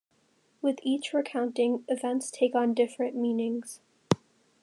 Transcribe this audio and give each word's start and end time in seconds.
With 0.63 0.79
each 0.81 1.13
recounting, 1.13 1.85
events 1.87 2.31
take 2.31 2.55
on 2.55 2.73
different 2.73 3.15
meanings. 3.15 3.81